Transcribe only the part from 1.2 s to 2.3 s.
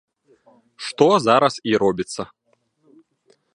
зараз і робіцца.